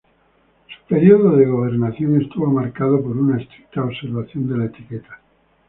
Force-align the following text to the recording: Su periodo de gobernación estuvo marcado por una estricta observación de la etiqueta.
Su 0.65 0.83
periodo 0.87 1.35
de 1.37 1.45
gobernación 1.45 2.19
estuvo 2.19 2.47
marcado 2.47 3.03
por 3.03 3.15
una 3.15 3.39
estricta 3.39 3.83
observación 3.83 4.49
de 4.49 4.57
la 4.57 4.65
etiqueta. 4.65 5.21